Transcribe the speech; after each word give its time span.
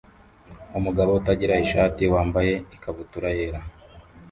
Umugabo 0.77 1.11
utagira 1.19 1.53
ishati 1.65 2.03
wambaye 2.13 2.53
ikabutura 2.75 3.27
yera 3.37 3.59